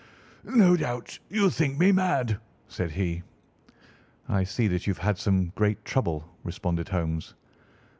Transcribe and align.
"No 0.43 0.75
doubt 0.75 1.19
you 1.29 1.51
think 1.51 1.77
me 1.77 1.91
mad?" 1.91 2.39
said 2.67 2.89
he. 2.93 3.21
"I 4.27 4.43
see 4.43 4.67
that 4.67 4.87
you 4.87 4.93
have 4.95 5.03
had 5.03 5.19
some 5.19 5.49
great 5.53 5.85
trouble," 5.85 6.27
responded 6.43 6.89
Holmes. 6.89 7.35